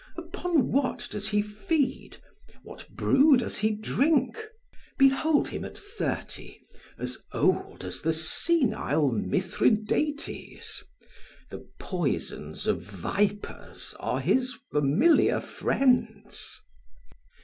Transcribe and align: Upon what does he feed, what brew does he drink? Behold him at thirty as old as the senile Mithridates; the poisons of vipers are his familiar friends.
Upon 0.17 0.71
what 0.71 1.07
does 1.11 1.27
he 1.27 1.43
feed, 1.43 2.17
what 2.63 2.89
brew 2.89 3.37
does 3.37 3.59
he 3.59 3.69
drink? 3.69 4.43
Behold 4.97 5.49
him 5.49 5.63
at 5.63 5.77
thirty 5.77 6.59
as 6.97 7.19
old 7.33 7.85
as 7.85 8.01
the 8.01 8.11
senile 8.11 9.09
Mithridates; 9.11 10.81
the 11.51 11.67
poisons 11.77 12.65
of 12.65 12.81
vipers 12.81 13.93
are 13.99 14.19
his 14.21 14.57
familiar 14.71 15.39
friends. 15.39 16.59